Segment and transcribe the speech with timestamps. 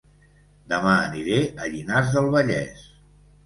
[0.73, 2.87] Dema aniré a Llinars del Vallès